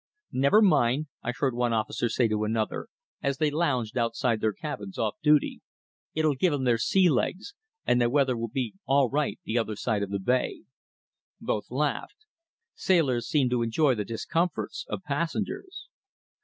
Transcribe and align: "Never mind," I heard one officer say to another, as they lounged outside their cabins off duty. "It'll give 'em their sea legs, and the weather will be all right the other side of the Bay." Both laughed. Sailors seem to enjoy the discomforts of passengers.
"Never 0.31 0.63
mind," 0.63 1.09
I 1.21 1.31
heard 1.31 1.53
one 1.53 1.73
officer 1.73 2.09
say 2.09 2.27
to 2.27 2.43
another, 2.43 2.87
as 3.21 3.37
they 3.37 3.51
lounged 3.51 3.99
outside 3.99 4.41
their 4.41 4.51
cabins 4.51 4.97
off 4.97 5.13
duty. 5.21 5.61
"It'll 6.15 6.33
give 6.33 6.53
'em 6.53 6.63
their 6.63 6.79
sea 6.79 7.07
legs, 7.07 7.53
and 7.85 8.01
the 8.01 8.09
weather 8.09 8.35
will 8.35 8.47
be 8.49 8.73
all 8.87 9.11
right 9.11 9.39
the 9.43 9.59
other 9.59 9.75
side 9.75 10.01
of 10.01 10.09
the 10.09 10.17
Bay." 10.17 10.63
Both 11.39 11.69
laughed. 11.69 12.25
Sailors 12.73 13.27
seem 13.27 13.47
to 13.51 13.61
enjoy 13.61 13.93
the 13.93 14.03
discomforts 14.03 14.87
of 14.89 15.03
passengers. 15.03 15.87